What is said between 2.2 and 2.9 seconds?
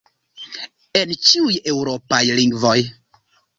lingvoj.